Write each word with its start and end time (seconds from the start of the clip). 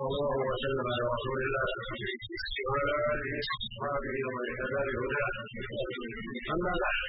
صلى 0.00 0.16
الله 0.22 0.40
وسلم 0.52 0.86
على 0.92 1.04
رسول 1.14 1.38
الله 1.46 1.66
وعلى 2.68 2.94
آله 3.12 3.34
واصحابه 3.52 4.16
ومن 4.26 4.46
اهتدى 4.52 4.80
بهداه. 4.92 5.36
أما 6.54 6.72
بعد 6.82 7.00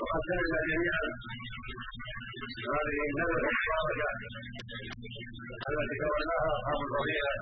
وقد 0.00 0.20
سمعنا 0.28 0.58
جميعا 0.70 1.04
هذه 2.74 2.98
الندوه 3.08 3.36
المباركه 3.38 4.10
التي 5.70 5.96
تولاها 6.02 6.48
أصحاب 6.56 6.78
الفضيله 6.86 7.32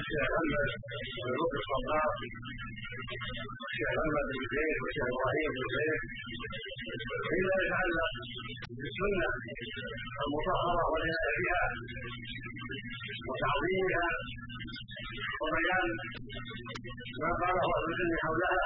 الشيخ 0.00 0.28
محمد 0.32 0.68
بن 1.16 1.56
الخطاب 1.60 2.12
الشيخ 3.68 3.90
محمد 3.98 4.26
بن 4.30 4.44
زيد 4.54 4.76
والشيخ 4.82 5.06
إبراهيم 5.12 5.50
بن 5.56 5.64
زيد. 5.76 6.00
فيما 7.30 7.56
يتعلق 7.62 8.12
بالسنة 8.78 9.28
المطهرة 10.24 10.84
والعنايه 10.90 11.36
بها 11.42 11.64
وتعظيمها 13.28 14.08
وبيان 15.42 15.88
ما 17.22 17.30
قاله 17.40 17.64
أهل 17.76 17.86
العلم 17.90 18.12
حولها 18.24 18.64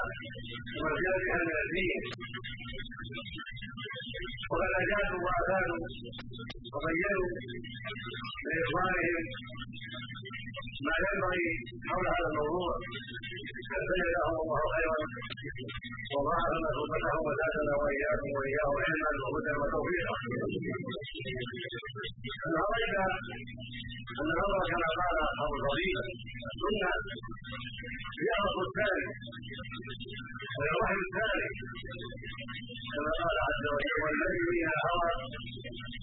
وما 0.81 1.13
بها 1.25 1.39
من 1.49 1.57
الدين 1.65 2.01
وقد 4.51 4.73
اجازوا 4.83 5.21
وافادوا 5.27 5.81
وبينوا 6.75 7.29
لاخوانهم 8.47 9.25
ما 10.87 10.95
ينبغي 11.05 11.47
حول 11.89 12.05
هذا 12.13 12.27
الموضوع 12.31 12.73
فجزاهم 13.71 14.37
الله 14.45 14.63
خيرا 14.75 14.97
وضاعف 16.15 16.55
مثوبتهم 16.65 17.21
وزادنا 17.29 17.73
واياكم 17.81 18.31
واياهم 18.37 18.77
علما 18.87 19.11
وهدى 19.23 19.53
وتوفيقا 19.61 20.17
ان 24.21 24.29
الامر 24.35 24.61
كما 24.71 24.89
قال 24.99 25.17
اصحاب 25.27 25.53
الفضيله 25.59 26.03
السنة 26.51 26.91
هي 28.21 28.31
الاصل 28.37 28.63
الثاني 28.69 29.07
وهي 30.57 30.71
الوحي 30.75 30.97
الثاني 31.07 31.47
كما 32.95 33.13
قال 33.21 33.37
عز 33.49 33.65
وجل 33.75 33.97
والذي 34.03 34.41
فيها 34.51 34.75
هوى 34.87 35.11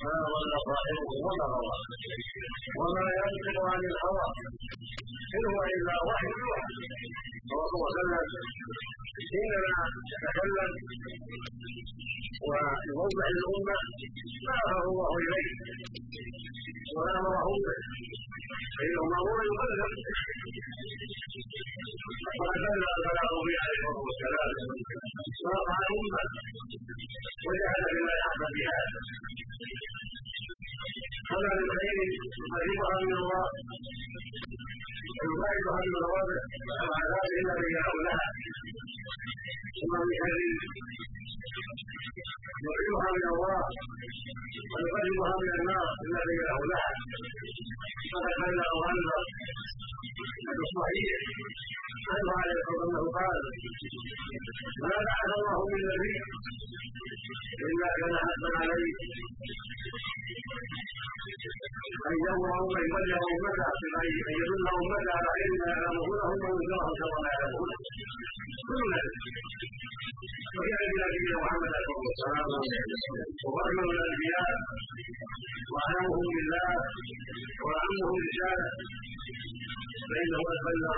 ما 0.03 0.13
ضل 0.31 0.53
صاحبه 0.67 1.09
وما 1.25 1.45
غوى. 1.53 1.75
وما 2.79 3.05
ينطق 3.19 3.57
عن 3.71 3.81
الهوى 3.91 4.27
إن 5.35 5.43
هو 5.51 5.59
إلا 5.75 5.95
وحي 6.07 6.27
يوحى. 6.41 6.69
الرسول 7.51 7.87
صلى 7.95 8.01
الله 8.03 8.19
عليه 8.21 8.31
وسلم 8.31 8.49
انما 9.41 9.73
يتكلم 10.11 10.71
ويوضح 12.47 13.27
للامه 13.35 13.79
ما 14.47 14.55
امره 14.63 14.85
الله 14.91 15.09
إليه. 15.23 15.49
وما 16.95 17.13
امره 17.21 17.47
به 17.65 17.79
فانه 18.77 19.03
مامور 19.11 19.39
يبلغ 19.49 19.91
وقد 22.39 22.61
بلغ 22.65 22.91
البلاغ 22.97 23.31
به 23.45 23.55
عليه 23.63 23.79
الصلاه 23.79 23.99
والسلام 24.07 24.49
وقع 25.45 25.77
الامه 25.89 26.21
وجعل 27.45 27.83
بما 27.95 28.13
يحظى 28.21 28.47
بهذا 28.55 28.99
هذا 31.31 31.49
من 31.59 31.67
خير 31.77 31.97
قريبها 32.53 32.95
من 33.03 33.13
الله 33.21 33.45
ويباعدها 35.17 35.79
من 35.85 35.93
الروابع 35.99 36.39
والعذاب 36.67 37.25
الا 37.39 37.53
من 37.61 37.67
يدعو 37.75 37.97
لها 38.07 38.25
ثم 39.79 39.93
من 40.09 40.15
خير 40.23 40.41
يعيدها 42.65 43.07
من 43.17 43.25
الله 43.33 43.61
ويقربها 44.71 45.31
من 45.41 45.51
النار 45.59 45.89
الا 46.05 46.19
من 46.27 46.35
يدعو 46.41 46.63
لها 46.71 46.89
فقد 48.11 48.33
بلغ 48.43 48.71
وانذر 48.81 49.21
الصحيح 50.65 51.19
عنه 52.13 52.31
عليه 52.41 52.61
والسلام 52.61 53.05
قال 53.17 53.37
ما 54.83 54.95
بعث 55.07 55.29
الله 55.37 55.59
من 55.71 55.81
نبي 55.91 56.13
الا 57.67 57.89
كان 57.99 58.13
حقا 58.25 58.49
عليه 58.61 58.93
ان 62.09 62.15
يامر 62.25 62.49
امه 62.59 62.77
يبلغ 62.85 63.23
امته 63.35 63.69
ان 64.01 64.07
يدل 64.39 64.65
امته 64.77 65.11
على 65.17 65.29
علم 65.35 65.53
ما 65.61 65.67
يعلمونه 65.73 66.25
وينذرهم 66.41 66.93
كما 66.99 67.17
لا 67.25 67.31
يعلمون 67.37 67.69
كل 68.67 68.81
ذلك 68.93 69.15
وكان 70.57 70.89
بنبينا 70.93 71.37
محمد 71.43 71.71
عليه 71.77 71.89
الصلاه 71.91 72.07
والسلام 72.07 72.47
وخاتم 73.45 73.87
الانبياء 73.95 74.51
واعلمهم 75.73 76.25
بالله 76.35 76.69
واعمهم 77.65 78.15
رساله 78.27 78.69
فانه 80.09 80.39
قد 80.47 80.57
بلغ 80.65 80.97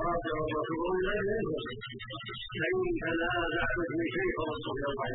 الله 0.00 0.12
واطيعوا 0.12 0.46
الرسول 0.50 0.96
لا 1.06 1.14
ينفع 1.28 1.60
فان 2.58 2.84
تنازعتم 3.02 3.82
في 3.98 4.06
شيء 4.14 4.30
فردوه 4.36 4.74
إلى 4.78 4.88
الله 4.92 5.08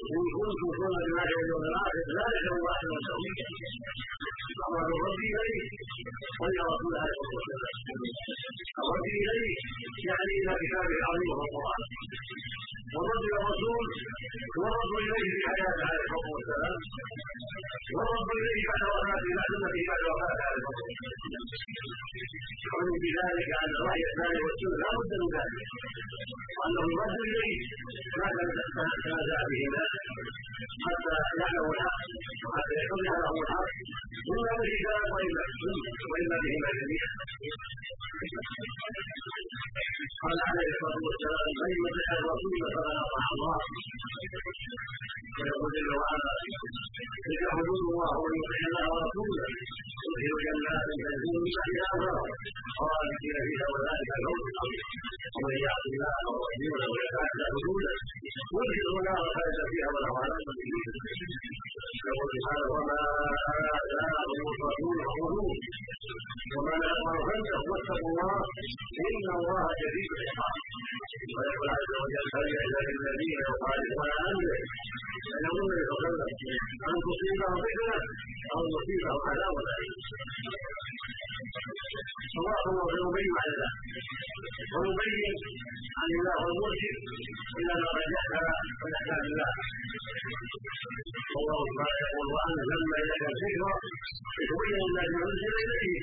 ان 0.00 0.24
كنتم 0.36 0.50
تؤمنون 0.60 0.94
بالله 1.00 1.28
واليوم 1.38 1.62
الآخر 1.70 1.98
ذلك 2.18 2.44
هو 2.54 2.64
احسن 2.74 2.92
التوحيد 3.00 3.38
أمر 4.66 4.82
الرب 4.96 5.22
اليه 5.30 5.64
ولرسول 6.40 6.84
الله 6.90 7.06
صلى 7.16 7.28
الله 7.30 7.44
عليه 7.44 7.58
وسلم 7.60 7.76
الرد 8.82 9.06
اليه 9.28 9.54
يعني 10.08 10.32
إلى 10.40 10.52
كتابه 10.62 10.96
العظيم 11.00 11.28
وهو 11.30 11.44
القران 11.46 11.82
إلى 12.90 13.38
الرسول 13.40 13.86
والرد 14.58 14.92
إليه 15.06 15.30
في 15.38 15.46
حياته 15.50 15.82
عليه 15.88 16.02
الصلاه 16.04 16.28
والسلام. 16.34 16.78
والرد 17.96 18.30
إليه 18.40 18.62
بعد 18.70 18.82
وفاته 18.90 19.30
بعد 19.38 19.52
امته 19.56 19.80
بعد 19.90 20.02
وفاته 20.10 20.42
عليه 20.46 20.58
الصلاه 20.60 20.84
والسلام. 20.90 21.44
بذلك 23.02 23.50
ان 23.62 23.72
الراي 23.80 24.02
الثاني 24.10 24.38
والسنة 24.44 24.76
لا 24.82 24.90
بد 24.98 25.12
من 25.20 25.28
ذلك. 25.34 25.58
وأنه 26.58 26.82
يرد 26.94 27.18
إليه 27.30 27.58
ما 28.18 28.86
تنازع 29.02 29.40
به 29.50 29.60
الناس 29.68 29.92
حتى 30.84 31.14
يعلموا 31.40 31.74
الحق 31.76 32.00
ويقول 72.00 72.20
عز 72.20 72.20
وجل 72.20 72.26
فليحذر 72.34 72.86
الذين 73.04 73.38
يخالفون 73.48 74.08
عن 74.16 74.24
امره 74.32 74.60
ان 75.36 75.42
يظن 75.46 75.70
يتكلم 75.80 76.14
ان 76.88 76.96
تصيبهم 77.06 77.54
فتنه 77.64 77.98
أو 78.54 78.60
يصيبهم 78.74 79.20
عذاب 79.30 79.56
اليم 79.62 79.94
الله 82.40 82.62
هو 82.76 82.88
يبين 83.00 83.32
على 83.40 83.54
ذلك 83.60 83.76
ويبين 84.74 85.36
عن 86.00 86.10
الله 86.18 86.40
المرشد 86.50 86.96
إلى 87.60 87.74
ما 87.82 87.88
قد 87.96 88.08
يحكى 88.16 88.42
من 88.82 88.92
احكام 88.98 89.22
الله 89.30 89.52
والله 91.34 91.62
تعالى 91.78 91.98
يقول 92.06 92.26
وانزلنا 92.34 92.96
اليك 93.02 93.22
الذكر 93.32 93.72
لتبين 94.38 94.76
الناس 94.88 95.10
ما 95.14 95.22
انزل 95.30 95.54
اليه 95.64 96.00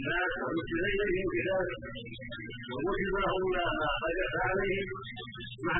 الناس 0.00 0.32
ووجب 2.72 3.14
لهم 3.24 3.42
ما 3.80 3.90
قدرت 4.02 4.36
عليه 4.48 4.82
مع 5.66 5.76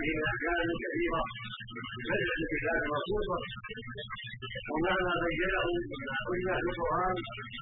من 0.00 0.22
احكام 0.30 0.68
كثيره 0.84 1.22
في 2.06 2.14
الكتاب 2.40 2.80
مخصوصه 2.94 3.38
ومع 4.72 4.94
ما 5.06 5.14
بينه 5.24 5.62
قلنا 6.28 6.54
في 6.64 6.68
القران 6.72 7.16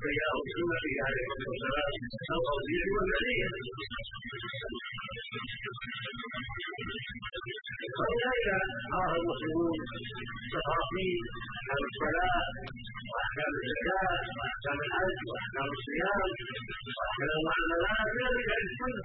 بينه 0.05 0.33
في 0.45 0.51
سنته 0.59 0.95
عليه 1.07 1.27
الصلاه 1.29 1.49
والسلام 1.51 1.93
القوليه 2.37 2.87
والفعليه 2.95 3.49
ولذلك 7.99 8.49
عرف 8.95 9.13
المسلمون 9.21 9.79
تفاصيل 10.55 11.21
احكام 11.57 11.81
الصلاه 11.89 12.43
واحكام 13.13 13.53
الزكاه 13.63 14.13
واحكام 14.39 14.79
الحج 14.87 15.19
واحكام 15.31 15.69
الصيام 15.77 16.29
واحكام 16.99 17.31
المعاملات 17.39 18.09
ذلك 18.21 18.49
السنة 18.67 19.03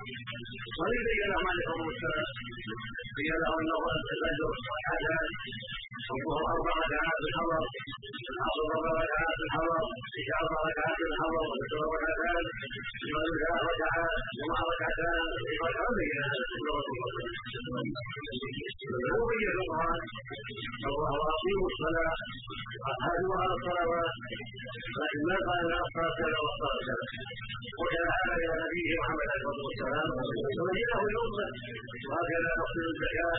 ومن 0.77 0.99
بين 1.07 1.21
لهم 1.31 1.45
عليه 1.51 1.65
الصلاه 1.67 1.85
والسلام 1.89 2.29
بين 3.17 3.33
لهم 3.43 3.57
انه 3.63 3.77
الفجر 3.97 4.49
والحاجات 4.71 5.29
الظهر 6.11 6.43
أربع 6.55 6.73
ركعات 6.83 7.21
الحضر 7.29 7.61
العصر 8.33 8.63
أربع 8.75 8.91
ركعات 9.03 9.37
الحضر 9.45 9.81
العشاء 10.19 10.39
أربع 10.43 10.59
ركعات 10.69 10.99
الحضر 11.09 11.41
والفجر 11.49 11.79
ركعتان 11.95 12.43
المغرب 13.05 13.35
ثلاث 13.41 13.61
ركعات 13.71 14.11
ومع 14.39 14.59
ركعتان 14.71 15.27
ركعه 15.65 15.89
بين 15.97 16.15
هذا 16.27 16.45
وبين 19.19 19.49
القران 19.55 20.01
الله 20.89 21.15
اقيموا 21.33 21.67
الصلاه 21.71 22.15
وافعلوا 22.83 23.35
على 23.41 23.53
الصلوات 23.57 24.13
لكن 24.99 25.19
ما 25.29 25.37
قال 25.47 25.61
لا 25.71 25.77
الصلاه 25.85 26.11
كذا 26.19 26.37
والصلاه 26.43 26.79
كذا 26.87 27.05
وكذا 27.83 28.09
هذا 28.17 28.33
إلى 28.41 28.53
نبيه 28.63 28.91
محمد 29.01 29.27
عليه 29.33 29.47
الصلاة 29.51 29.63
والسلام 29.67 30.09
وبينه 30.59 30.99
الامه 31.09 31.45
وهكذا 32.09 32.49
تفصيل 32.59 32.85
الزكاة. 32.93 33.37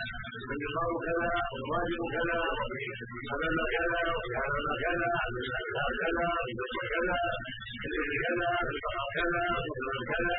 والنظام 0.49 0.93
كذا 1.07 1.29
والواجب 1.53 2.01
كذا 2.15 2.39
وعمل 2.45 3.59
كذا 3.75 4.01
وعمل 4.35 4.67
كذا 4.85 5.11
كذا 5.25 5.51
كذا 8.05 8.49
كذا 9.17 9.17
كذا 9.17 9.45
كذا 10.11 10.37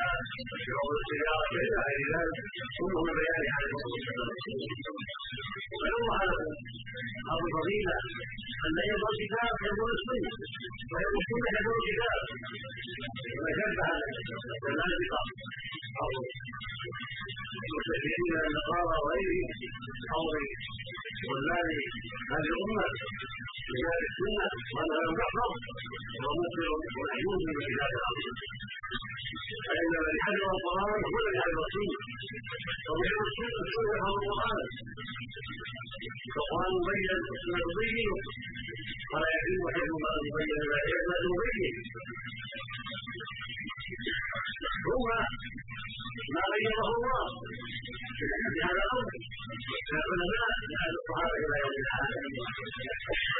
شعور 0.66 0.94
السياره 1.00 1.50
إلى 1.64 1.78
غير 1.86 2.02
ذلك 2.14 2.38
كله 2.78 3.02
بيان 3.18 3.44
عليه 3.56 3.72
الصلاة 3.76 3.92
والسلام. 3.94 4.30
ويوم 5.80 6.08
هذا 6.20 6.38
أبو 7.32 7.44
الفضيلة 7.48 7.94
أن 8.66 8.76
يضع 8.90 9.08
الكتاب 9.14 9.52
يضع 9.68 9.86
السنة 9.96 10.30
ويضع 10.92 11.18
السنة 11.22 11.48
يضع 11.58 11.74
الكتاب 11.80 12.20
وشبه 13.42 13.90
الزنادقة 14.56 15.20
أو 16.02 16.10
المستشرقين 17.66 18.20
من 18.32 18.40
النصارى 18.48 18.94
وغيرهم 19.04 19.50
أو 20.16 20.24
ظلال 21.30 21.70
هذه 22.32 22.48
الأمة 22.54 22.86
من 23.72 23.82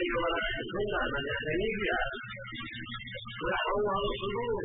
بينما 0.06 0.32
السنة 0.62 1.00
من 1.14 1.22
يعتني 1.30 1.68
بها 1.80 2.00
ويحفظها 3.42 3.96
بالصدور 4.04 4.62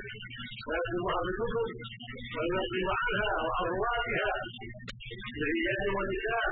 ويكتبها 0.68 1.18
بالكتب 1.26 1.70
وينقل 2.36 2.86
عنها 3.02 3.30
للرجال 5.40 5.88
والنساء 5.96 6.48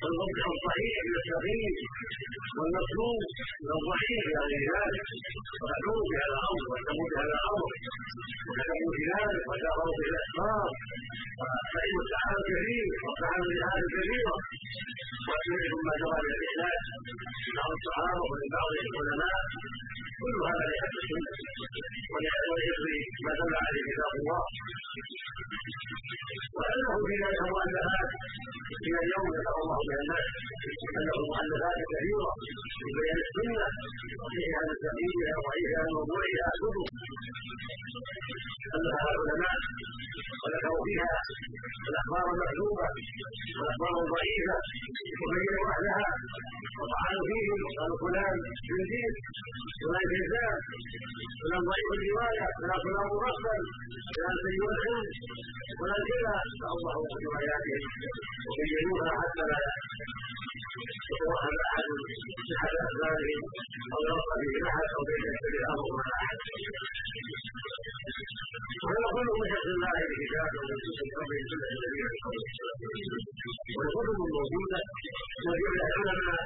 والمرجع 0.00 0.46
الصحيح 0.56 0.96
من 1.08 1.14
السقيم 1.22 1.72
والمطلوب 2.56 3.20
إلى 4.44 4.58
ذلك 4.72 5.06
ويدعو 5.62 5.98
بهذا 6.10 6.36
الامر 6.40 6.62
ويهتموا 6.70 7.06
بهذا 7.12 7.34
الامر 7.40 7.70
في 8.96 9.02
ذلك 9.12 9.42
وجاهروا 9.50 9.94
به 9.98 10.06
الاسباب 10.12 10.70
فإن 11.74 11.94
السحاب 12.04 12.40
كثير 12.54 12.86
والسحاب 13.04 13.42
الجهاد 13.48 13.82
كثيرة 13.96 14.34
وسمعتم 15.28 15.80
ما 15.88 15.94
جرى 16.02 16.20
من 16.24 17.52
بعض 17.58 17.70
الصحابة 17.78 18.20
ومن 18.30 18.46
بعض 18.56 18.68
العلماء 18.84 19.36
كل 20.20 20.34
هذا 20.48 20.64
لحفظ 20.70 20.96
السنة 21.02 21.32
ولحفظ 22.12 22.58
ما 23.24 23.32
دل 23.38 23.52
عليه 23.64 23.82
كتاب 23.88 24.12
الله 24.20 24.42
وأنه 26.56 26.92
في 27.06 27.14
ذلك 27.22 27.40
مؤلفات 27.54 28.10
إلى 28.86 28.98
اليوم 29.04 29.26
ذكر 29.36 29.56
الله 29.64 29.78
بها 29.86 29.98
الناس 30.04 30.26
أنه 30.98 31.16
مؤلفات 31.30 31.78
كثيرة 31.92 32.28
في 32.80 32.88
بيان 32.96 33.23
قالوا 48.44 48.60
فلان 48.60 48.68
جنديد 48.68 49.14
فلان 49.82 50.04
كذاب 50.12 50.60
فلان 51.42 51.62
ضعيف 51.68 51.88
الروايه 51.96 52.46
فلان 52.56 52.80
فلان 52.84 53.06
مرسل 53.16 53.62
فلان 54.14 54.36
سيء 54.44 54.62
الحلم 54.72 55.06
فلان 55.78 56.02
كذا 56.10 56.36
فالله 56.60 56.98
في 57.20 57.26
اياتهم 57.40 57.82
وبينوها 58.48 59.10
حتى 59.20 59.44
لا 59.50 59.58
يتوهم 61.10 61.54
احد 61.68 61.88
احد 62.56 62.74
اسبابهم 62.84 63.42
أو 63.94 64.00
يرقى 64.08 64.36
به 64.42 64.54
احد 64.70 64.88
أو 64.96 65.02
يشتري 65.24 65.58
الامر 65.62 65.88
مع 65.98 66.06
احد 66.24 66.38
وهذا 68.84 69.08
كله 69.14 69.32
من 69.40 69.48
حفظ 69.54 69.68
الله 69.76 69.94
لكتاب 70.10 70.50
ومن 70.58 70.78
سنه 70.84 71.12
ربه 71.20 71.38
سنه 71.50 71.66
النبي 71.74 72.00
عليه 72.04 72.16
الصلاه 72.16 72.36
والسلام 72.44 72.78
والكتب 73.76 74.18
الموجوده 74.26 74.80
موجوده 75.46 75.82
العلماء 75.88 76.44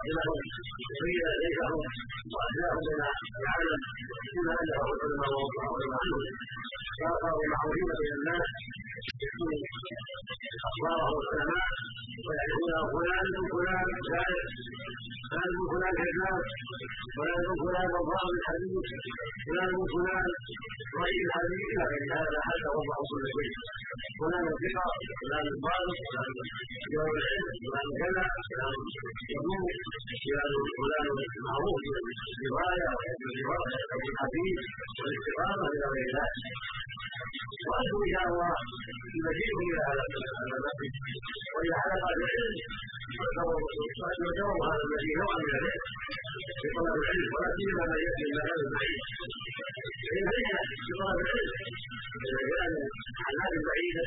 باطلهم 0.00 0.38
وبين 0.96 1.24
إليهم 1.36 1.74
وأداه 2.34 2.74
بين 2.86 3.00
العالم 3.40 3.80
بما 4.34 4.54
أنه 4.62 4.82
العلماء 4.94 5.30
ووضعهم 5.36 5.90
عنه 6.00 6.16
فأخذوا 7.00 7.46
معروفين 7.52 7.90
بين 8.00 8.12
الناس 8.18 8.48
يكون 9.24 9.52
أخباره 10.68 11.12
العلماء 11.22 11.68
ويعرفون 12.26 12.72
فلان 12.94 13.26
من 13.34 13.44
فلان 13.52 13.86
شاعر 14.08 14.42
فلان 15.30 15.50
من 15.58 15.64
فلان 15.72 15.94
كذاب 16.04 16.42
فلان 17.16 17.42
من 17.48 17.56
فلان 17.62 18.28
الحديث 18.38 18.86
فلان 19.46 19.70
من 19.78 19.86
فلان 19.94 20.26
ضعيف 20.96 21.20
الحديث 21.28 21.62
إلى 21.72 21.84
غير 21.92 22.04
هذا 22.20 22.38
حتى 22.48 22.68
وضعوا 22.76 23.06
كل 23.10 23.24
شيء 23.36 23.79
فلان 24.20 24.46
الثقه 24.54 24.88
فلان 25.20 25.46
الضابط 25.54 25.98
فلان 26.06 26.30
يوم 26.96 27.12
العلم 27.20 27.46
فلان 27.64 27.88
كذا 28.00 28.24
فلان 28.50 28.76
يقوم 29.34 29.64
فلان 30.24 30.52
فلان 30.78 31.08
معروف 31.46 31.84
والروايه 32.54 32.92
والحديث 33.98 34.58
والاستقامه 35.00 35.66
إلى 35.74 35.86
غير 35.94 36.08
ذلك 36.18 36.38
إن 37.60 38.08
شاء 38.12 38.26
الله 38.30 38.54
المزيد 39.16 39.54
إلى 39.66 39.80
هذا 39.88 40.02
المسجد 40.06 40.92
وإلى 41.54 41.74
حلقة 41.82 42.10
العلم 42.18 42.54
وذكروا 44.00 44.58
هذا 44.68 44.82
الذي 44.88 45.12
نوعا 45.20 45.36
من 45.42 45.52
العلم 45.58 45.82
في 46.60 46.66
طلب 46.76 46.94
العلم 47.00 47.26
ولا 47.34 47.48
سيما 47.56 47.84
من 47.90 47.98
يأتي 48.06 48.24
من 48.30 48.38
هذا 48.48 48.64
لماذا 50.16 50.58
طلب 50.98 51.18
العلم 51.24 51.52
إذا 52.26 52.40
كان 52.50 52.72
أعمال 53.24 53.54
بعيدة 53.66 54.04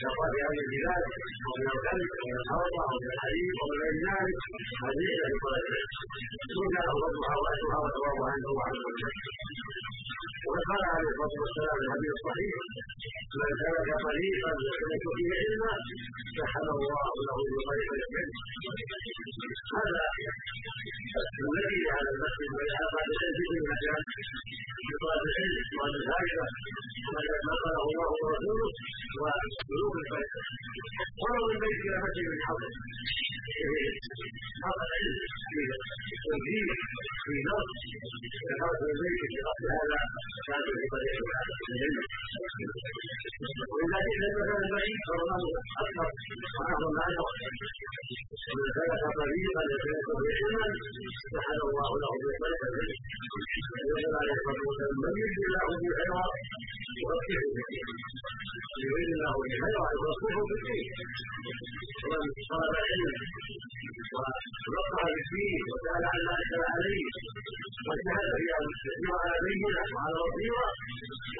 كالقاء 0.00 0.32
أهل 0.46 0.58
البلاد 0.64 1.04
أو 1.46 1.52
من 1.60 1.68
الخلق 1.74 2.10
أو 2.20 2.26
من 2.30 2.38
الحوضة 2.42 2.80
أو 2.90 2.96
من 3.02 3.10
الحديث 3.16 3.50
أو 3.60 3.66
من 3.70 3.76
غير 3.82 3.96
ذلك 4.08 4.38
قد 4.82 4.96
يجعل 5.06 5.30
لطلب 5.34 5.64
العلم 5.68 5.90
سنة 6.56 6.80
له 6.86 6.94
ربها 7.06 7.34
وأجرها 7.42 7.78
وثواب 7.84 8.18
عنه 8.30 8.48
وعن 8.56 8.74
كل 8.84 9.00
وقد 10.46 10.62
قال 10.70 10.82
عليه 10.94 11.08
الصلاة 11.12 11.34
والسلام 11.42 11.76
في 11.78 11.84
الحديث 11.86 12.12
الصحيح 12.18 12.54
من 13.40 13.50
سلك 13.62 13.90
طريقا 14.06 14.50
يسلك 14.66 15.04
فيه 15.16 15.30
علما 15.40 15.72
سهل 16.38 16.66
الله 16.76 17.12
له 17.28 17.38
بطريق 17.54 17.90
العلم 17.98 18.30
هذا 19.76 20.04
الذي 21.52 21.80
على 21.96 22.08
المسجد 22.14 22.50
وعلى 22.54 22.74
هذا 22.82 23.00
الذي 23.08 23.44
في 23.50 23.56
المكان 23.62 24.02
طلب 63.12 63.32
علما 64.12 64.36
ونقع 64.68 65.04
بالدين 65.14 65.60
وسال 65.70 66.04
عن 66.12 66.20
ما 66.26 66.34
اشكل 66.40 66.62
عليه 66.72 67.04
واجتهد 67.86 68.30
في 68.40 68.46
ان 68.58 68.64
يسير 68.72 69.08
على 69.22 69.36
بينه 69.46 69.80
وعلى 69.94 70.18
بصيره 70.28 70.66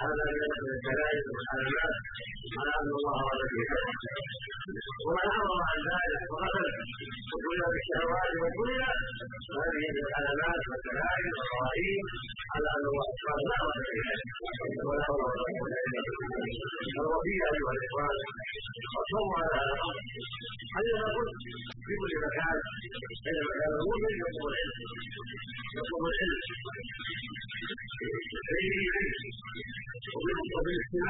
هذا 0.05 0.25
من 0.39 0.71
الدلائل 0.77 1.25
والعلامات 1.35 1.95
على 2.59 2.73
ان 2.81 2.89
الله 2.99 3.17
اراد 3.23 3.23
به 3.23 3.29
خيرا 3.29 3.32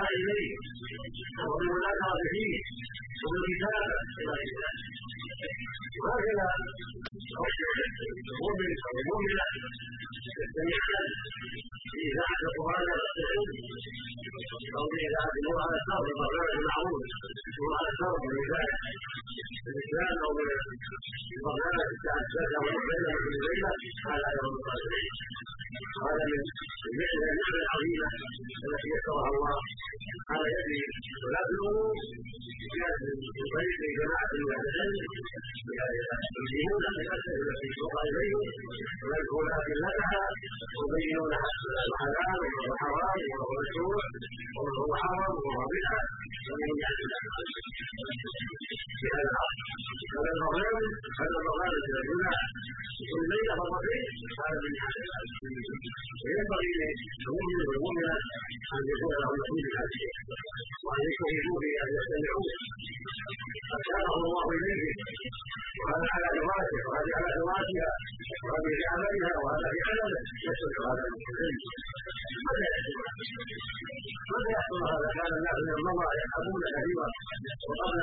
وبالاستماع 0.02 0.08
اليه 0.18 0.54
وبالمناظره 1.46 2.20
فيه 2.32 2.54
وبالكتابه 3.22 3.86
إلى 4.20 4.32
غير 4.36 4.50
ذلك 4.62 4.80
وهكذا 6.02 6.46
المؤمن 8.32 8.70
أو 8.86 8.92
المؤمنه 9.02 9.44
ويذكرون 39.32 39.50
ادلتها 39.60 40.20
ويبينون 40.78 41.32
الحلال 41.40 41.88
والحرام 41.92 43.20
والمشروع 43.40 44.02
والمحرم 44.56 45.34
والربيعه 45.44 45.62
ومن 45.62 45.80
يعلم 45.86 46.21
هذا 49.12 49.32
هذا 50.14 50.30
البرنامج 50.34 50.88
هذا 51.20 51.36
البرنامج 51.40 51.82
الذي 51.90 52.14
كل 53.10 53.22
ليله 53.32 53.54
مرتين 53.60 54.04
هذا 54.40 54.58
من 54.64 54.74
حال 54.82 54.96
وينبغي 56.22 56.70
للمؤمن 56.80 57.60
والمؤمنه 57.68 58.16
ان 58.74 58.82
يكون 58.92 59.12
لهم 59.22 59.34
نصيب 59.42 59.66
هذا 59.76 59.88
الشيء 59.90 60.14
وان 60.86 61.00
يجتهدوا 61.06 61.58
في 61.62 61.70
ان 61.82 61.88
يستمعوا 61.96 62.44
ارشاده 63.74 64.14
الله 64.28 64.46
اليه 64.56 64.82
وهذا 65.80 66.06
على 66.14 66.28
دراسه 66.38 66.78
وهذه 66.86 67.12
على 67.18 67.30
دراسها 67.40 67.90
وهذه 68.44 68.70
في 68.78 68.84
عملها 68.92 69.32
وهذا 69.42 69.66
في 69.74 69.80
عمله 69.88 70.20
يسلك 70.46 70.76
هذا 70.88 71.04
العلم 71.32 71.56
ماذا 72.46 72.64
يحصل 72.72 72.96
ماذا 74.32 74.50
يحصل 74.56 74.80
هذا 74.92 75.08
كان 75.16 75.32
الناس 75.38 75.58
من 75.66 75.72
المضى 75.78 76.08
يفهمون 76.22 76.62
كثيرا 76.76 77.08
وقبل 77.68 78.02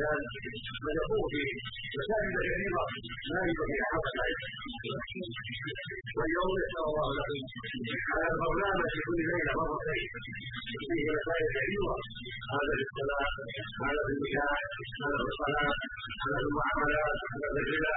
كان 0.00 0.20
من 0.84 0.94
يقوم 1.00 1.24
في 1.32 1.42
مساجد 1.98 2.34
كثيرة 2.48 2.82
لا 3.30 3.40
يوجد 3.48 3.64
فيها 3.70 3.86
حق 3.92 4.06
واليوم 6.16 6.50
نسأل 6.60 6.84
الله 6.90 7.08
لكم 7.18 7.40
على 8.12 8.26
البرنامج 8.32 8.86
في 8.92 8.98
كل 9.06 9.18
ليلة 9.30 9.52
مرتين 9.58 10.08
فيه 10.88 11.04
مسائل 11.16 11.46
كثيرة 11.56 11.94
هذا 12.52 12.72
في 12.78 12.84
الصلاة 12.88 13.30
هذا 13.84 14.00
في 14.06 14.12
النكاح 14.16 14.58
في 14.76 14.82
الصلاة 15.32 15.74
هذا 16.22 16.38
المعاملات 16.44 17.18
هذا 17.32 17.48
في 17.54 17.60
الربا 17.62 17.91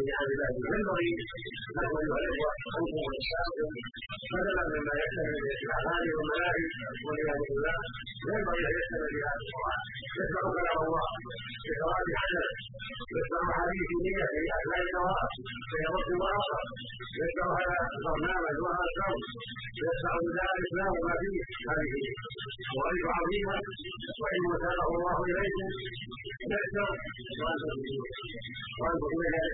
la 0.00 0.70
بقراءه 11.66 12.08
عدد 12.22 12.48
يسمع 13.16 13.42
حديث 13.58 13.88
نيه 14.04 14.24
في 14.32 14.40
احلام 14.56 14.82
الدواء 14.86 15.22
فيرد 15.70 16.10
واخر 16.22 16.64
يسمع 17.20 17.48
هذا 17.60 17.76
البرنامج 17.98 18.56
وهذا 18.64 18.84
الكون 18.90 19.20
يسمع 19.84 20.12
بذلك 20.24 20.52
الاسلام 20.58 20.94
ما 21.06 21.14
فيه 21.20 21.40
هذه 21.70 21.92
مواعيد 22.72 23.04
عظيمه 23.18 23.56
وان 24.20 24.42
وساله 24.50 24.86
الله 24.96 25.16
اليكم 25.30 25.68
يأثر 26.52 26.90
وانظر 28.80 29.10
اليها 29.18 29.46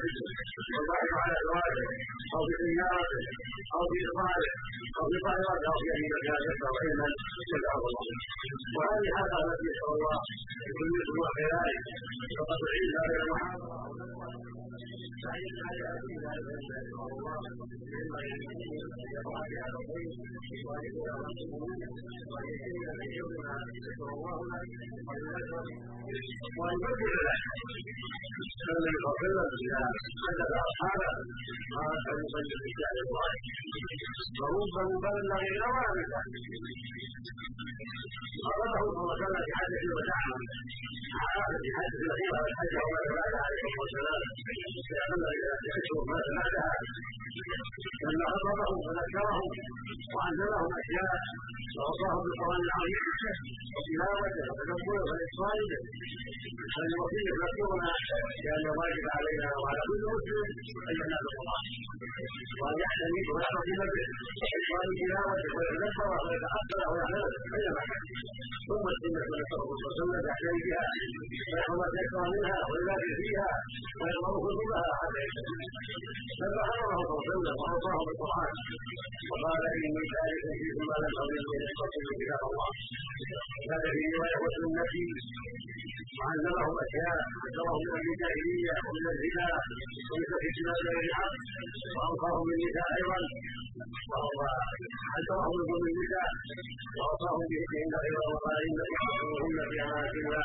والبحث 0.73 1.11
على 1.23 1.35
ازواجه 1.41 1.87
أو 2.35 2.43
بسيارته 2.49 3.23
أو 3.77 3.83
باطفاله 3.91 4.53
أو 4.99 5.05
بطائرته 5.13 5.69
أو 5.71 5.77
في 5.83 5.89
اي 5.97 6.05
مكان 6.15 6.41
يسر 6.49 6.75
علما 6.83 7.09
وهذه 8.77 9.09
حاله 9.17 9.39
التي 9.47 9.67
يسر 9.71 9.91
الله 9.97 10.19
اسم 11.01 11.17
وخيرات 11.23 11.56
أن 11.57 11.79
يقرأ 19.17 19.43
بهذا 19.51 19.77
الخير 19.81 20.17
وأن 26.57 26.77
يكون 26.83 27.07
يذكر 27.07 28.79
له 28.85 29.05
أن 30.29 30.41
أصحابه 30.67 31.13
قال 31.75 31.97
فليصلي 32.07 32.57
في 32.63 32.71
شأن 32.81 32.99
الله 33.07 33.33
ورب 34.41 34.75
مبلغ 34.95 35.39
إلى 35.51 35.67
قرأه 35.67 36.37
صلى 38.45 38.53
الله 38.57 39.01
وسلم 39.11 39.43
في 39.47 39.53
حدث 39.59 39.85
وتعمل 39.97 40.43
حدث 41.77 41.95
الأخيرة 42.05 42.39
والحج 42.45 42.75
وما 42.85 43.01
بعد 43.19 43.35
عليه 43.47 43.65
والسلام 43.81 44.23
فأمر 44.89 45.27
إلى 45.37 45.49
أشهر 45.57 46.01
ما 46.11 46.19
بعدها 46.37 46.73
لما 48.05 48.27
خطبهم 48.35 48.79
وذكرهم 48.87 49.49
وعلمهم 50.15 50.71
أشياء 50.83 51.15
ووصاهم 51.77 52.21
بالقرآن 52.25 52.63
العظيم 52.69 53.05
وتلاوته 53.75 54.45
وتدبره 54.51 55.03
والإصرار 55.09 55.59
به 55.71 55.83
هذه 56.77 56.91
الوصيه 56.97 57.31
مذكورنا 57.43 57.93
لأن 58.45 58.65
الواجب 58.73 59.07
علينا 59.17 59.49
وعلى 59.63 59.81
كل 59.89 60.03
مسلم 60.15 60.49
ان 60.91 60.95
ينال 61.01 61.25
الله 61.33 61.61
وان 62.61 62.77
يعتني 62.83 63.21
ويحفظ 63.35 63.69
بنفسه 63.69 64.51
وان 64.73 64.91
تلاوته 65.01 65.51
ويتدبر 65.57 66.11
ويتاثر 66.27 66.81
ويعمل 66.93 67.23
اينما 67.57 67.83
كان 67.89 68.03
ثم 68.69 68.85
السنة 68.95 69.23
من 69.33 69.41
صلى 69.51 69.63
الله 69.63 69.77
عليه 69.77 69.89
وسلم 69.91 70.25
يعتني 70.31 70.61
بها 70.67 70.85
ويحفظ 71.51 71.77
ما 71.81 71.87
تكره 71.95 72.25
منها 72.35 72.57
ويبادر 72.71 73.11
فيها 73.21 73.49
ويضمن 74.01 74.35
خطوبها 74.45 74.83
حتى 75.01 75.23
صلى 76.39 76.49
الله 76.51 76.69
عليه 76.73 77.07
وسلم. 77.17 77.55
واوصاه 77.61 77.99
بالقران 78.07 78.55
وقال 79.31 79.63
اني 79.75 79.89
ذلك 80.15 80.43
فيكم 80.61 80.85
ما 80.91 80.97
لم 81.05 81.15
اضل 81.23 81.45
من 81.51 81.61
كتاب 82.21 82.43
الله 82.51 82.69
هذا 83.71 83.89
في 83.97 84.03
روايه 84.15 84.37
وسنتي 84.45 85.05
وعلمهم 86.19 86.75
اشياء 86.85 87.17
ذكرهم 87.45 87.81
من 87.87 88.01
الجاهليه 88.13 88.75
ومن 88.87 89.05
الزنا 89.13 89.47
ومن 90.11 90.31
الكتاب 90.39 90.79
والرعاء 90.87 91.33
واوصاهم 91.97 92.43
بالنساء 92.49 92.89
أيضا 92.99 93.19
وهو 94.11 94.41
حذرهم 95.13 95.57
من 95.71 95.83
النساء 95.91 96.31
واوصاهم 96.99 97.43
بهن 97.51 97.93
خيرا 98.03 98.23
وقال 98.33 98.57
انك 98.67 98.91
تحفظوهن 98.95 99.59
في 99.71 99.77
امانه 99.85 100.15
الله 100.23 100.45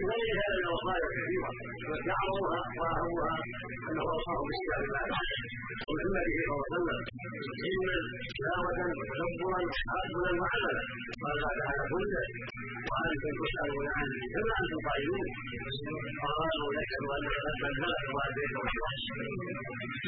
الله 0.00 0.16
وغير 0.20 0.36
هذا 0.42 0.56
من 0.58 0.64
الوصايا 0.68 1.06
كثيره 1.14 1.50
واعظمها 1.90 2.60
واهمها 2.80 3.34
انه 3.88 4.02
اوصاهم 4.14 4.44
بالكتاب 4.48 4.80
الله 4.86 5.04
وسنته 5.90 6.36
صلى 6.38 6.54
الله 6.54 6.66
عليه 6.66 6.76
وسلم 6.76 6.98
علما 7.62 7.96
تلاوه 8.38 8.78
تدبرا 9.10 9.60
تعبدا 9.86 10.32
وعملا 10.40 10.82
قال 11.22 11.32
الله 11.36 11.52
تعالى 11.60 11.84
كله 11.92 12.22
وأنتم 12.90 13.32
تسالون 13.40 13.86
عنه 13.96 14.16
كما 14.34 14.54
أنتم 14.62 14.78
قائلون 14.88 15.26
وقالوا 16.22 16.68
نشهد 16.76 17.04
انك 17.16 17.36
قد 17.62 17.74
بلغت 17.82 18.06
والديك 18.16 18.54
وحوش 18.62 19.02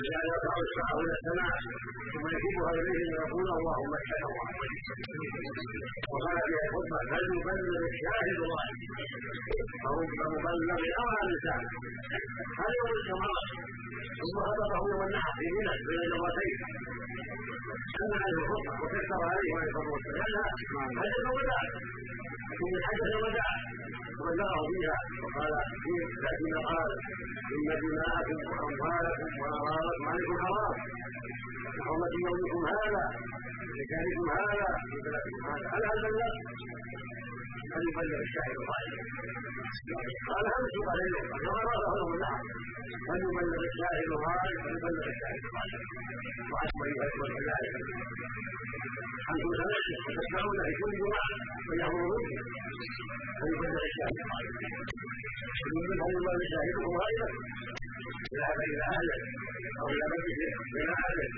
لهذا 0.05 0.33
يرفع 0.33 0.55
السماء 0.65 0.95
إلى 1.03 1.15
السماء 1.19 1.55
ثم 2.13 2.25
يجيبها 2.35 2.71
إليه 2.79 3.07
ويقول 3.13 3.47
اللهم 3.59 3.93
اشهد 4.01 4.23
الله 4.31 4.47
وقال 6.13 6.39
في 6.51 6.57
الخطبة. 6.65 6.99
بل 7.11 7.25
يبلغ 7.37 7.83
الشاهد 7.93 8.37
الغائب 8.45 8.79
فرب 9.83 10.11
مبلغ 10.35 10.81
اوعى 11.01 11.23
لسانه 11.33 11.71
هذا 12.61 12.75
يوم 12.81 12.93
الكمال 12.99 13.45
ثم 14.21 14.37
هبطه 14.49 14.81
يوم 14.91 15.03
النحر 15.09 15.33
في 15.39 15.47
منى 15.57 15.75
بين 15.87 16.01
الجمرتين 16.07 16.59
أما 18.03 18.17
عليه 18.25 18.39
الخطبة 18.43 18.75
وكسر 18.83 19.21
عليه 19.33 19.51
عليه 19.57 19.69
الصلاة 19.71 19.91
والسلام 19.95 20.53
هذا 21.01 21.17
الوداع. 21.23 21.63
من 22.73 22.83
حدث 22.87 23.03
الوداع. 23.13 23.51
وبلغه 24.19 24.61
فيها 24.71 24.97
وقال 25.23 25.53
لكن 26.25 26.53
قال 26.69 26.91
إن 27.55 27.69
دماءكم 27.83 28.39
وأموالكم 28.51 29.31
وأعراضكم 29.41 30.05
عليكم 30.11 30.37
حرام. 30.45 30.77
كحرمة 31.77 32.13
يومكم 32.25 32.61
هذا 32.75 33.05
لكانكم 33.79 34.27
هذا 34.39 34.69
هذا. 35.13 35.61
هل 35.73 35.83
هل 35.89 35.97
بلغت 36.05 36.37
فليبلغ 37.72 38.20
الشاهد 38.28 38.56
الغائب 38.62 38.96
قال 40.30 40.46
هل 40.54 40.64
سوق 40.76 40.88
عليه 40.94 41.16
فما 41.32 41.54
راه 41.68 41.82
له 41.98 42.08
النعم 42.14 42.46
فليبلغ 43.08 43.62
الشاهد 43.70 44.08
الغائب 44.12 44.56
فليبلغ 44.64 45.06
الشاهد 45.14 45.42
الغائب 45.48 45.82
وعشر 46.52 46.80
ايها 46.88 47.04
الاخوه 47.08 47.28
كذلك 47.36 47.74
انتم 49.32 49.52
سمعتم 49.60 50.02
وتسمعون 50.08 50.58
في 50.66 50.74
كل 50.82 50.92
جمعه 51.02 51.30
ويامرون 51.70 52.24
فليبلغ 53.40 53.84
الشاهد 53.90 54.18
الغائب 54.24 54.54
فليبلغ 55.60 56.40
شاهدكم 56.54 56.92
غائبا 57.00 57.28
ذهب 58.39 58.59
إلى 58.71 58.85
اهله 58.95 59.19
أو 59.81 59.87
إلى 59.95 60.05
بيته 60.13 60.51
من 60.75 60.87
اهله 60.97 61.29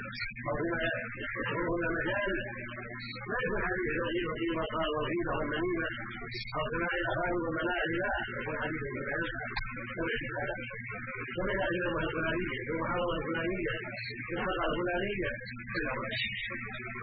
أو 0.49 0.55
فيما 0.61 0.79
يحضرون 1.23 1.83
مجالس 1.97 2.45
ليس 3.33 3.53
الحديث. 3.59 3.93
الذي 4.05 4.23
فيما 4.41 4.65
قال 4.75 4.89
وفيما 4.97 5.33
والنميمه 5.39 5.89
أو 6.57 6.63
سماع 6.73 6.93
الاغاني 7.01 7.39
والملاعب 7.43 7.91
لا 8.03 8.13
يكون 8.39 8.57
حديث 8.63 8.83
من 8.95 9.03
ذلك 9.09 9.33
كما 11.35 11.53
ياتي 11.61 11.77
الامه 11.81 12.01
الفلانيه 12.07 12.59
في 12.65 12.71
المحاضره 12.75 13.17
الفلانيه 13.21 13.75
في 14.27 14.33
الحلقة 14.37 14.67
الفلانيه 14.73 15.31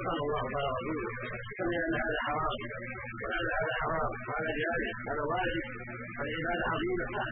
قال 0.05 0.17
الله 0.25 0.43
قال 0.53 0.65
رسوله 0.73 1.09
سمع 1.57 1.77
ان 1.87 1.93
هذا 2.03 2.19
حرام 2.27 2.59
وان 3.23 3.47
هذا 3.57 3.73
حرام 3.81 4.11
وهذا 4.27 4.51
جائز 4.61 4.95
هذا 5.09 5.23
واجب 5.31 5.65
لا 6.45 6.53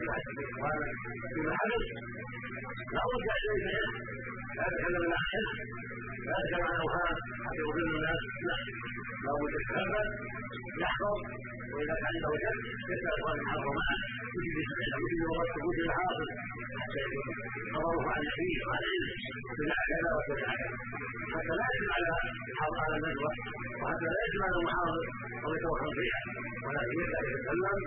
تحدث 0.06 0.38
اخوانا 0.50 0.88
فيما 1.34 1.52
حدث 1.60 2.19
لا 2.94 3.02
رجع 3.14 3.34
اليه 3.42 3.84
لا 4.56 4.64
يتكلم 4.70 5.02
عن 5.04 5.20
الحلم 5.20 5.56
لا 6.28 6.36
يتكلم 6.40 6.64
عن 6.68 6.76
اوهام 6.84 7.16
حتى 7.44 7.62
يضل 7.66 7.82
الناس 7.96 8.22
لا 8.48 8.56
لا 9.24 9.32
بد 9.40 9.52
يتكلم 9.60 10.06
يحفظ 10.82 11.18
واذا 11.74 11.94
كان 12.02 12.14
شك 12.22 12.44
يسال 12.92 13.20
عن 13.28 13.36
المحرمات 13.40 13.98
وقت 15.38 15.52
وجود 15.58 15.78
الحافظ 15.86 16.28
حتى 16.80 17.02
خبره 17.74 18.02
عن 18.12 18.20
النبي 18.22 18.52
وعن 18.66 18.82
علمه 18.90 19.14
بما 19.58 19.78
كذا 19.90 20.10
وكذا 20.16 20.48
حتى 21.34 21.52
لا 21.60 21.66
يجب 21.74 21.90
على 21.96 22.10
على 22.84 22.94
الندوه 22.98 23.32
وحتى 23.82 24.06
لا 24.14 24.18
يجب 24.26 24.40
على 24.46 24.56
المحافظ 24.60 25.02
أو 25.44 25.50
يتوهم 25.56 25.90
فيها 25.98 26.20
ولكن 26.66 26.96
يسال 27.02 27.24
يتكلم 27.32 27.78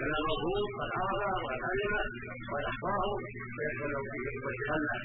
كلام 0.00 0.22
مفهوم 0.30 0.66
قد 0.80 0.90
عرفه 0.98 1.32
وقد 1.44 1.60
علمه 1.70 2.02
وقد 2.50 2.64
احصاه 2.70 3.10
فيتكلم 3.56 4.02
فيه 4.10 4.26
ويتخلى 4.44 4.96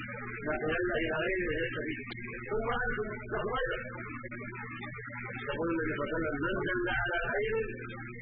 ما 0.46 0.52
تولى 0.60 0.94
إلى 1.04 1.16
غيره 1.24 1.50
يستفيد 1.62 1.98
ثم 2.50 2.66
أنتم 2.84 3.06
اجر 3.60 3.80
يقول 5.48 5.68
النبي 5.72 5.92
صلى 5.96 6.04
الله 6.04 6.14
عليه 6.14 6.16
وسلم 6.16 6.34
من 6.44 6.54
دل 6.68 6.86
على 7.00 7.16
خير 7.32 7.54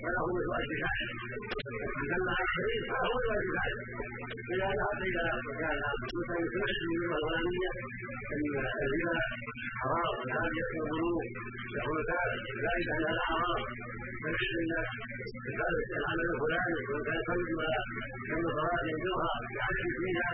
فله 0.02 0.22
مثل 0.36 0.50
اجر 0.58 0.74
فاعل 0.82 1.61
من 1.80 2.06
دل 2.10 2.28
على 2.34 2.46
خير 2.54 2.80
مثل 2.82 2.96
اجر 3.16 3.40
فاعل 3.52 3.72
اذا 4.52 4.68
ذهبت 4.78 5.02
إلى 5.08 5.24
مكان 5.48 5.76
مثلا 6.18 6.40
سمعت 6.52 6.80
من 6.88 6.98
الفلانيه 7.02 7.70
ان 8.34 8.54
الربا 8.84 9.16
حرام 9.80 10.12
والان 10.18 10.52
يكون 10.62 10.90
يقول 11.76 12.00
لا 12.10 12.20
اله 12.34 12.74
الا 12.82 12.94
هذا 12.98 13.22
حرام 13.30 13.62
فنحن 14.22 14.70
ذلك 15.60 15.90
العمل 16.00 16.26
الفلاني 16.34 16.78
وكان 16.92 17.18
يصلي 17.22 17.54
ولا 17.60 17.80
كان 18.28 18.42
صلاه 18.56 18.80
ينكرها 18.90 19.32
يعجز 19.58 19.92
فيها 20.02 20.28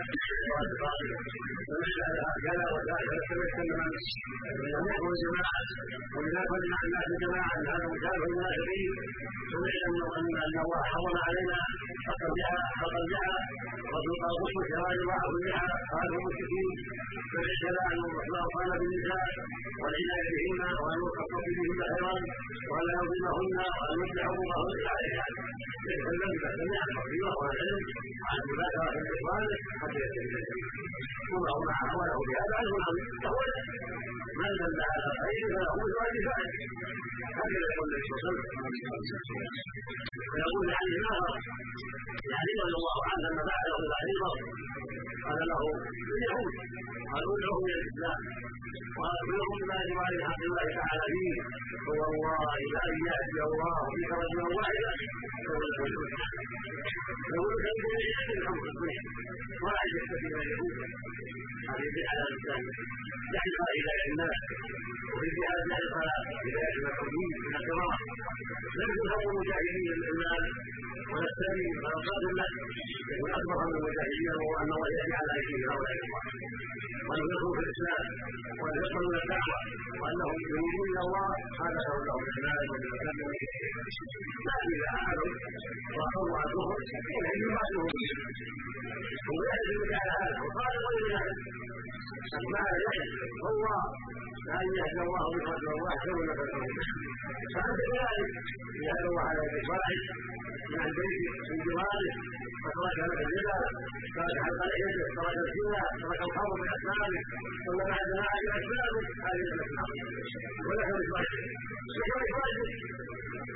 ونحن 1.69 2.01
كذا 2.45 2.65
وكذا 2.73 3.17
فنتكلم 3.29 3.79
عن 3.83 3.91
الجماعه 4.55 5.01
والجماعه 5.05 5.61
ولذلك 6.15 6.49
قلنا 6.51 6.75
عن 6.79 6.87
الناس 6.87 7.11
هذا 7.69 7.87
مخالف 7.93 8.21
للمنافقين 8.23 8.93
سمعنا 9.51 9.87
ان 10.19 10.27
ان 10.45 10.55
الله 10.63 10.81
حرم 10.91 11.15
علينا 11.29 11.59
حق 12.07 12.21
الجهه 12.29 12.61
حق 12.79 12.95
الجهه 13.03 13.37
الرسول 13.87 14.17
قال 14.23 14.33
غسل 14.41 14.61
شرائع 14.71 14.93
الله 15.03 15.21
كلها 15.33 15.65
قال 15.93 16.07
المشركين 16.17 16.69
فاعتدى 17.31 17.81
أن 17.91 18.01
الله 18.25 18.45
قال 18.55 18.69
بالنساء 18.79 19.27
والعنايه 19.81 20.27
بهن 20.37 20.61
وأن 20.83 20.99
يخصص 21.07 21.33
بهن 21.47 21.71
خيرا 21.81 22.13
وأن 22.69 22.83
لا 22.89 22.95
يظلمهن 23.01 23.57
وأن 23.79 23.97
يصلح 24.03 24.25
امورهن 24.33 24.77
غير 24.97 25.11
ذلك. 25.19 25.37
فلم 26.05 26.33
تستمع 26.43 26.81
الفضيله 26.89 27.31
والعلم 27.41 27.81
عن 28.29 28.39
في 28.45 28.53
الاخوان 28.53 29.49
حتى 29.81 30.03
وما 31.31 31.49
هو 31.55 31.61
معه 31.69 31.91
وله 31.99 32.19
بهذا 32.27 32.55
عنه 32.61 32.75
فهو 33.23 33.39
من 34.39 34.51
دل 34.61 34.79
على 34.91 35.07
خير 35.21 35.43
فله 35.53 35.73
مثل 35.81 35.97
اجر 36.05 36.27
هكذا 37.39 37.67
يقول 37.71 37.87
النبي 37.89 38.05
صلى 38.09 38.17
الله 38.17 38.43
عليه 38.59 38.79
وسلم 39.03 39.47
ويقول 40.31 40.67
عليه 40.79 40.95
الآخر 41.01 41.18
يعني 42.33 42.51
رضي 42.61 42.75
الله 42.79 42.97
عنه 43.09 43.21
لما 43.25 43.43
بعث 43.49 43.63
له 43.71 43.79
بعيرا 43.93 44.31
قال 45.25 45.39
له 45.51 45.61
اليهود 46.15 46.53
قالوا 47.11 47.33
ادعوهم 47.37 47.65
إلى 47.69 47.77
الإسلام. 47.81 48.19
قال 48.99 49.17
كلهم 49.27 49.55
بما 49.61 49.75
يجب 49.81 49.97
عليه 50.05 50.21
حق 50.29 50.41
الله 50.49 50.67
تعالى 50.79 51.05
فيه 51.13 51.37
هو 51.89 51.99
الله. 52.11 52.51
لأن 52.73 52.95
يهدي 53.09 53.41
الله 53.49 53.77
بك 53.95 54.11
رجلا 54.21 54.45
واحدا 54.57 54.91
يقول 57.33 57.53
كيف 57.63 57.83
يجب 58.07 58.29
الحمد 58.39 58.65
لله 58.67 58.97
ولا 59.63 59.81
يكتفي 59.89 60.27
ما 60.35 60.41
يقول. 60.51 60.73
بدعه 61.77 62.11
على 62.11 62.25
الناس 65.63 65.89
هذا 65.99 66.15
يحرص 66.19 66.33
اذا 66.47 66.59
ياتنا 66.65 66.89
التوحيد 66.91 67.31
من 67.45 67.55
الكرامه 67.59 67.97
لم 68.79 68.89
تفهم 68.97 69.23
المجاهدين 69.31 69.87
المال 70.11 70.43
ولا 71.11 71.27
السبيل 71.31 71.73
ولا 71.83 71.97
القدر 71.99 72.31
له 72.39 72.51
اكبر 73.37 73.57
من 73.67 73.75
المجاهدين 73.79 74.27
وهو 74.39 74.53
ان 74.61 74.71
الله 74.75 74.89
ياتي 74.97 75.13
على 75.19 75.31
ايديهم 75.39 75.63
هؤلاء 75.71 75.93
الاخوان 75.97 76.27
وان 77.09 77.21
في 77.55 77.61
الاسلام 77.65 78.05
وان 78.61 78.75
من 79.09 79.15
الدعوه 79.21 79.59
وانهم 80.01 80.37
يريدون 80.49 80.87
إلى 80.91 81.01
الله 81.05 81.29
هذا 81.63 81.81
هو 81.89 81.97
لهم 82.07 82.21
الاسلام 82.25 82.65
والمسلم 82.71 83.17
لا 84.47 84.55
اذا 84.73 84.89
اعلوا 85.01 85.31
وقروا 85.97 86.37
عن 86.39 86.47
الكفر 86.49 86.79
فانهم 87.09 87.37
يبعثهم 87.43 87.87
ويعرف 89.35 89.81
على 89.99 90.13
هذا 90.21 90.37
وقال 90.45 90.73
غير 90.87 91.03
ذلك 91.13 91.58
أما 92.39 92.63
ذلك 92.83 93.11
والله 93.43 93.81
أن 94.59 94.67
يهدى 94.79 95.01
الله 95.07 95.25
بفضل 95.35 95.67
الله 95.75 95.93
خير 96.03 96.17
لك 96.27 96.39
فأنت 97.53 97.79
كذلك 97.89 98.29
يهدى 98.87 99.07
الله 99.11 99.23
على 99.29 99.41
واحد 99.71 99.99
من 100.71 100.79
البيت 100.87 101.23
من 101.49 101.57
جواره 101.65 102.13
فترك 102.63 102.97
لك 103.09 103.19
الربا 103.27 103.57
ترك 104.15 104.37
حلق 104.45 104.61
يده 104.81 105.05
ترك 105.17 105.37
الزنا 105.45 105.83
ترك 106.01 106.21
الخمر 106.27 106.53
من 106.61 106.67
أسبابه 106.75 107.21
ثم 107.65 107.79
بعد 107.91 108.07
ما 108.19 108.27
من 108.43 108.51
أسبابه 108.59 109.01
هذه 109.25 109.43
الأسباب 109.55 109.91
ولك 110.67 110.89
إخراجه 111.01 111.39
لك 111.99 112.13
إخراجه 112.27 112.67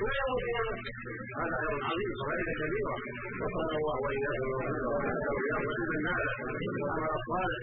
ولا 0.02 0.22
يموت 0.22 0.78
هذا 1.38 1.56
خير 1.62 1.78
عظيم 1.88 2.10
وفائدة 2.20 2.52
كبيرة. 2.60 2.94
وصلى 3.40 3.74
الله 3.78 3.96
وإياكم 4.04 4.48
وسلم 5.66 5.90
الناس 5.98 6.26
وأمر 6.82 7.10
الصالح 7.20 7.62